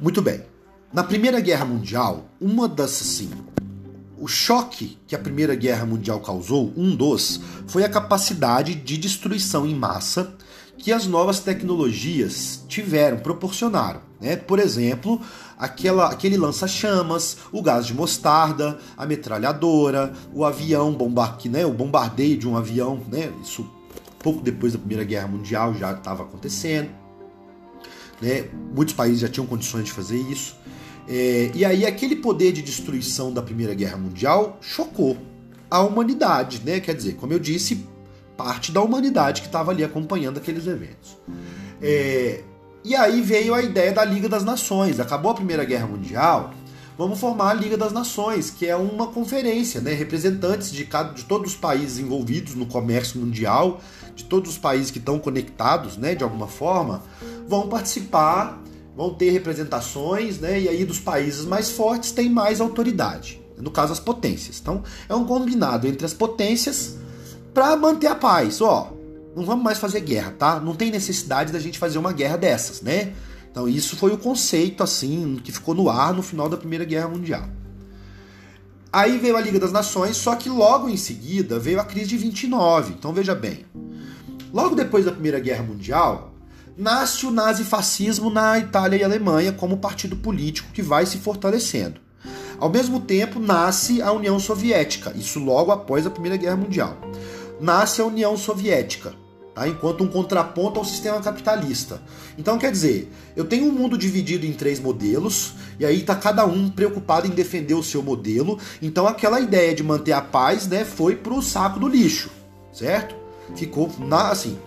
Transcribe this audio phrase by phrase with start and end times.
[0.00, 0.42] Muito bem.
[0.92, 3.30] Na Primeira Guerra Mundial, uma das assim,
[4.16, 9.66] o choque que a Primeira Guerra Mundial causou, um dos, foi a capacidade de destruição
[9.66, 10.36] em massa
[10.78, 14.00] que as novas tecnologias tiveram, proporcionaram.
[14.20, 14.36] Né?
[14.36, 15.20] Por exemplo,
[15.58, 21.66] aquela, aquele lança-chamas, o gás de mostarda, a metralhadora, o avião, bombar, né?
[21.66, 23.32] o bombardeio de um avião, né?
[23.42, 23.68] isso
[24.20, 27.07] pouco depois da Primeira Guerra Mundial já estava acontecendo.
[28.20, 28.44] Né?
[28.74, 30.56] Muitos países já tinham condições de fazer isso.
[31.08, 35.16] É, e aí aquele poder de destruição da Primeira Guerra Mundial chocou
[35.70, 36.80] a humanidade, né?
[36.80, 37.86] Quer dizer, como eu disse,
[38.36, 41.16] parte da humanidade que estava ali acompanhando aqueles eventos.
[41.80, 42.42] É,
[42.84, 45.00] e aí veio a ideia da Liga das Nações.
[45.00, 46.52] Acabou a Primeira Guerra Mundial,
[46.98, 49.94] vamos formar a Liga das Nações, que é uma conferência, né?
[49.94, 53.80] Representantes de, cada, de todos os países envolvidos no comércio mundial,
[54.14, 56.14] de todos os países que estão conectados, né?
[56.14, 57.02] De alguma forma,
[57.46, 58.60] vão participar
[58.98, 60.60] vão ter representações, né?
[60.60, 63.40] E aí dos países mais fortes tem mais autoridade.
[63.56, 64.58] No caso, as potências.
[64.60, 66.96] Então, é um combinado entre as potências
[67.54, 68.60] para manter a paz.
[68.60, 68.92] Ó,
[69.36, 70.58] não vamos mais fazer guerra, tá?
[70.58, 73.12] Não tem necessidade da gente fazer uma guerra dessas, né?
[73.50, 77.08] Então, isso foi o conceito, assim, que ficou no ar no final da Primeira Guerra
[77.08, 77.48] Mundial.
[78.92, 82.16] Aí veio a Liga das Nações, só que logo em seguida veio a crise de
[82.16, 82.94] 29.
[82.94, 83.66] Então, veja bem.
[84.52, 86.32] Logo depois da Primeira Guerra Mundial,
[86.76, 92.00] nasce o nazifascismo na Itália e Alemanha como partido político que vai se fortalecendo.
[92.58, 96.96] Ao mesmo tempo, nasce a União Soviética, isso logo após a Primeira Guerra Mundial.
[97.60, 99.14] Nasce a União Soviética,
[99.58, 99.68] tá?
[99.68, 102.00] enquanto um contraponto ao sistema capitalista.
[102.36, 106.46] Então, quer dizer, eu tenho um mundo dividido em três modelos, e aí está cada
[106.46, 108.58] um preocupado em defender o seu modelo.
[108.80, 112.30] Então, aquela ideia de manter a paz né, foi o saco do lixo,
[112.72, 113.14] certo?
[113.56, 114.58] Ficou na, assim,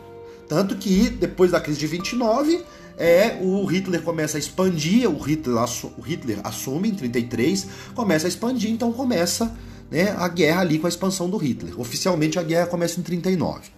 [0.48, 2.64] tanto que depois da crise de 29,
[2.98, 5.58] é, o Hitler começa a expandir, o Hitler,
[5.98, 9.56] o Hitler assume em 33, começa a expandir, então começa
[9.90, 11.80] né, a guerra ali com a expansão do Hitler.
[11.80, 13.70] Oficialmente a guerra começa em 39.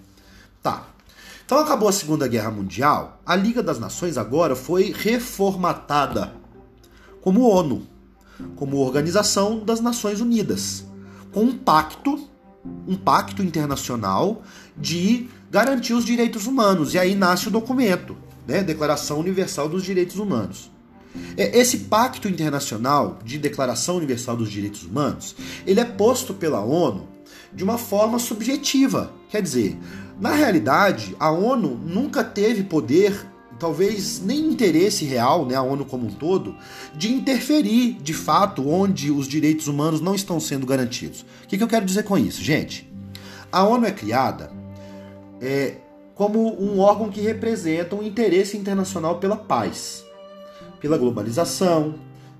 [0.61, 0.92] Tá.
[1.45, 6.33] Então acabou a Segunda Guerra Mundial, a Liga das Nações agora foi reformatada
[7.21, 7.83] como ONU,
[8.55, 10.85] como Organização das Nações Unidas,
[11.31, 12.27] com um pacto,
[12.87, 14.41] um pacto internacional
[14.77, 16.93] de garantir os direitos humanos.
[16.93, 18.17] E aí nasce o documento,
[18.47, 18.63] né?
[18.63, 20.71] Declaração Universal dos Direitos Humanos.
[21.37, 27.07] É, esse pacto internacional de Declaração Universal dos Direitos Humanos, ele é posto pela ONU
[27.53, 29.13] de uma forma subjetiva.
[29.29, 29.77] Quer dizer,
[30.19, 33.25] na realidade, a ONU nunca teve poder,
[33.59, 36.55] talvez nem interesse real, né, a ONU como um todo,
[36.95, 41.25] de interferir de fato onde os direitos humanos não estão sendo garantidos.
[41.43, 42.91] O que, que eu quero dizer com isso, gente?
[43.51, 44.51] A ONU é criada
[45.41, 45.75] é,
[46.15, 50.03] como um órgão que representa um interesse internacional pela paz,
[50.79, 51.95] pela globalização,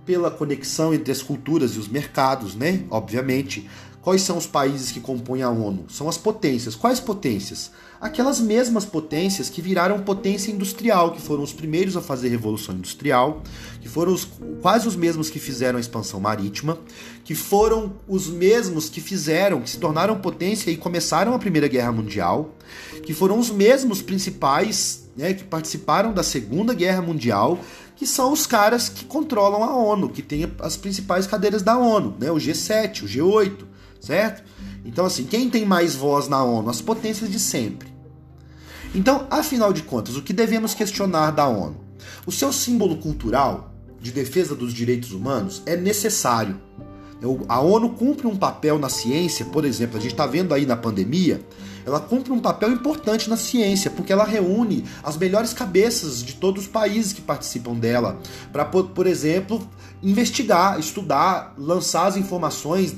[0.06, 2.84] pela conexão entre as culturas e os mercados, né?
[2.90, 3.70] Obviamente,
[4.04, 5.86] Quais são os países que compõem a ONU?
[5.88, 6.76] São as potências.
[6.76, 7.72] Quais potências?
[8.02, 13.42] Aquelas mesmas potências que viraram potência industrial, que foram os primeiros a fazer revolução industrial,
[13.80, 14.28] que foram os,
[14.62, 16.78] quase os mesmos que fizeram a expansão marítima,
[17.24, 21.94] que foram os mesmos que fizeram, que se tornaram potência e começaram a Primeira Guerra
[21.94, 22.54] Mundial,
[23.04, 27.58] que foram os mesmos principais né, que participaram da Segunda Guerra Mundial,
[27.96, 32.18] que são os caras que controlam a ONU, que têm as principais cadeiras da ONU,
[32.20, 33.73] né, o G7, o G8
[34.04, 34.44] certo?
[34.84, 36.70] Então, assim, quem tem mais voz na ONU?
[36.70, 37.88] As potências de sempre.
[38.94, 41.78] Então, afinal de contas, o que devemos questionar da ONU?
[42.26, 46.62] O seu símbolo cultural de defesa dos direitos humanos é necessário.
[47.48, 50.76] A ONU cumpre um papel na ciência, por exemplo, a gente está vendo aí na
[50.76, 51.42] pandemia,
[51.86, 56.64] ela cumpre um papel importante na ciência, porque ela reúne as melhores cabeças de todos
[56.64, 58.20] os países que participam dela,
[58.52, 59.68] para, por exemplo,
[60.02, 62.96] investigar, estudar, lançar as informações,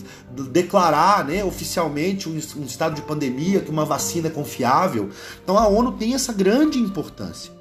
[0.51, 5.09] declarar né, oficialmente um, um estado de pandemia, que uma vacina é confiável.
[5.43, 7.51] Então a ONU tem essa grande importância.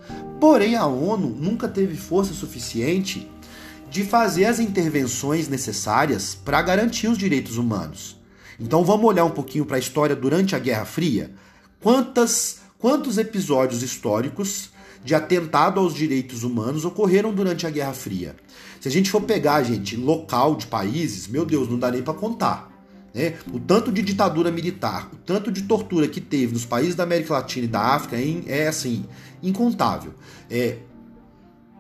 [0.41, 3.31] Porém, a ONU nunca teve força suficiente
[3.91, 8.17] de fazer as intervenções necessárias para garantir os direitos humanos.
[8.59, 11.33] Então vamos olhar um pouquinho para a história durante a Guerra Fria?
[11.81, 14.71] Quantas, quantos episódios históricos
[15.05, 18.37] de atentado aos direitos humanos ocorreram durante a Guerra Fria?
[18.81, 22.15] Se a gente for pegar, gente, local de países, meu Deus, não dá nem para
[22.15, 22.71] contar.
[23.15, 23.35] Né?
[23.53, 27.35] O tanto de ditadura militar, o tanto de tortura que teve nos países da América
[27.35, 28.17] Latina e da África
[28.47, 29.07] é assim,
[29.43, 30.15] incontável.
[30.51, 30.79] É,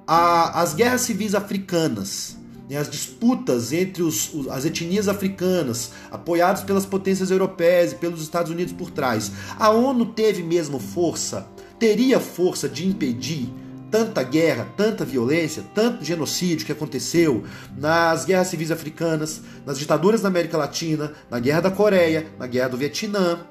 [0.07, 2.37] a, as guerras civis africanas,
[2.73, 8.73] as disputas entre os, as etnias africanas, apoiadas pelas potências europeias e pelos Estados Unidos
[8.73, 9.31] por trás.
[9.59, 11.47] A ONU teve mesmo força,
[11.79, 13.53] teria força de impedir
[13.91, 17.45] tanta guerra, tanta violência, tanto genocídio que aconteceu
[17.77, 22.71] nas guerras civis africanas, nas ditaduras da América Latina, na guerra da Coreia, na guerra
[22.71, 23.47] do Vietnã.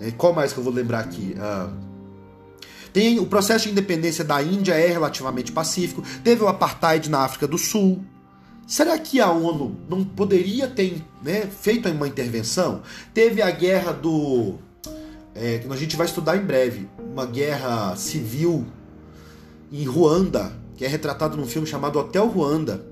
[0.00, 1.34] É, qual mais que eu vou lembrar aqui?
[1.38, 1.68] Ah,
[2.94, 6.00] tem o processo de independência da Índia é relativamente pacífico.
[6.22, 8.04] Teve o apartheid na África do Sul.
[8.68, 12.82] Será que a ONU não poderia ter né, feito uma intervenção?
[13.12, 14.54] Teve a guerra do.
[15.34, 16.88] É, que a gente vai estudar em breve.
[17.12, 18.64] Uma guerra civil
[19.72, 22.86] em Ruanda, que é retratado num filme chamado Hotel Ruanda.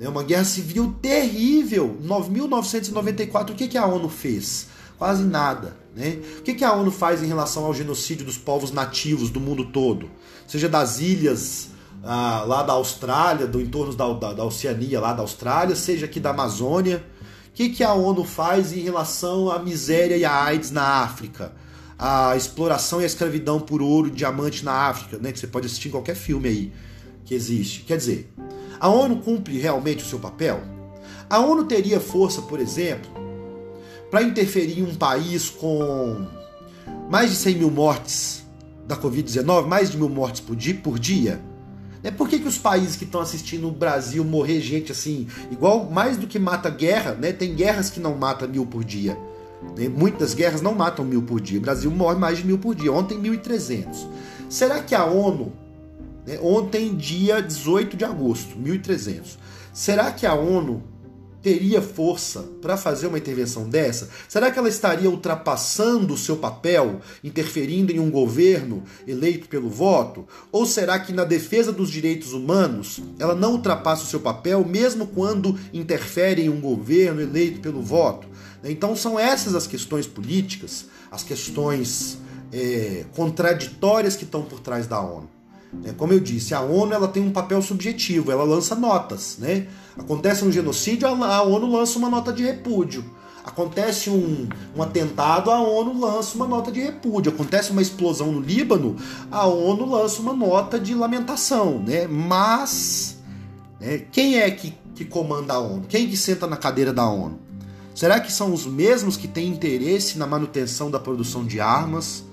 [0.00, 1.96] É uma guerra civil terrível.
[2.00, 4.66] Em 1994, o que, que a ONU fez?
[5.00, 5.74] Quase nada.
[5.96, 6.18] Né?
[6.38, 10.10] O que, a ONU faz em relação ao genocídio dos povos nativos do mundo todo?
[10.46, 11.70] Seja das ilhas
[12.04, 16.20] ah, lá da Austrália, do entorno da, da, da, Oceania, lá da Austrália, seja aqui
[16.20, 17.02] da Amazônia.
[17.48, 21.54] O que, que a ONU faz em relação à miséria e à AIDS na África?
[21.98, 25.32] A exploração e a escravidão por ouro e diamante na África, né?
[25.32, 26.72] que você pode assistir em qualquer filme aí
[27.24, 27.84] que existe.
[27.84, 28.30] Quer dizer,
[28.78, 30.62] a ONU cumpre realmente o seu papel?
[31.30, 33.19] A ONU teria força, por exemplo,
[34.10, 36.26] para interferir em um país com
[37.08, 38.44] mais de 100 mil mortes
[38.86, 40.74] da Covid-19, mais de mil mortes por dia?
[40.74, 41.40] Por dia?
[42.02, 42.10] Né?
[42.10, 46.16] Por que, que os países que estão assistindo o Brasil morrer gente assim, igual mais
[46.16, 47.32] do que mata guerra, né?
[47.32, 49.16] Tem guerras que não matam mil por dia.
[49.76, 49.88] Né?
[49.88, 51.58] Muitas guerras não matam mil por dia.
[51.58, 52.92] O Brasil morre mais de mil por dia.
[52.92, 54.06] Ontem, 1.300.
[54.48, 55.52] Será que a ONU,
[56.26, 56.38] né?
[56.42, 59.36] ontem, dia 18 de agosto, 1.300,
[59.72, 60.82] será que a ONU
[61.42, 64.08] teria força para fazer uma intervenção dessa?
[64.28, 70.26] Será que ela estaria ultrapassando o seu papel, interferindo em um governo eleito pelo voto?
[70.52, 75.06] Ou será que na defesa dos direitos humanos ela não ultrapassa o seu papel, mesmo
[75.06, 78.28] quando interfere em um governo eleito pelo voto?
[78.62, 82.18] Então são essas as questões políticas, as questões
[82.52, 85.39] é, contraditórias que estão por trás da ONU.
[85.84, 89.36] É, como eu disse, a ONU ela tem um papel subjetivo, ela lança notas.
[89.38, 89.66] Né?
[89.96, 93.04] Acontece um genocídio, a ONU lança uma nota de repúdio.
[93.44, 97.32] Acontece um, um atentado, a ONU lança uma nota de repúdio.
[97.32, 98.96] Acontece uma explosão no Líbano,
[99.30, 101.78] a ONU lança uma nota de lamentação.
[101.78, 102.06] Né?
[102.06, 103.18] Mas
[103.80, 105.84] né, quem é que, que comanda a ONU?
[105.88, 107.38] Quem que senta na cadeira da ONU?
[107.94, 112.24] Será que são os mesmos que têm interesse na manutenção da produção de armas?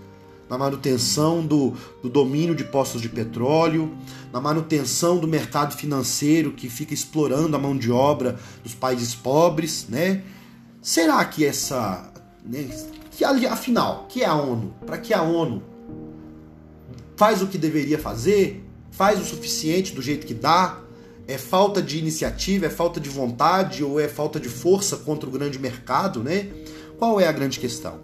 [0.50, 3.96] Na manutenção do, do domínio de postos de petróleo,
[4.32, 9.88] na manutenção do mercado financeiro que fica explorando a mão de obra dos países pobres,
[9.90, 10.24] né?
[10.82, 12.12] Será que essa,
[12.46, 12.70] né,
[13.12, 14.74] que afinal, que é a ONU?
[14.86, 15.62] Para que a ONU
[17.16, 18.64] faz o que deveria fazer?
[18.92, 20.80] Faz o suficiente do jeito que dá?
[21.28, 25.32] É falta de iniciativa, é falta de vontade ou é falta de força contra o
[25.32, 26.48] grande mercado, né?
[26.98, 28.00] Qual é a grande questão?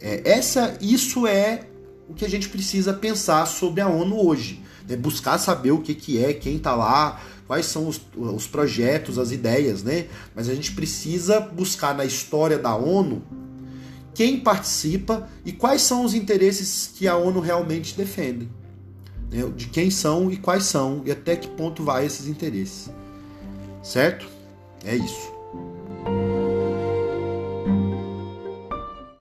[0.00, 1.66] É, essa, isso é
[2.10, 4.60] o que a gente precisa pensar sobre a ONU hoje.
[4.88, 4.96] Né?
[4.96, 9.30] Buscar saber o que, que é, quem está lá, quais são os, os projetos, as
[9.30, 10.08] ideias, né?
[10.34, 13.22] Mas a gente precisa buscar na história da ONU
[14.12, 18.48] quem participa e quais são os interesses que a ONU realmente defende.
[19.30, 19.48] Né?
[19.56, 22.90] De quem são e quais são e até que ponto vai esses interesses.
[23.84, 24.26] Certo?
[24.84, 25.39] É isso.